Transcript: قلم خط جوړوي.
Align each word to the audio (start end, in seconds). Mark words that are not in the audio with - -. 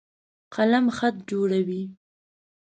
قلم 0.55 0.85
خط 0.97 1.15
جوړوي. 1.29 1.83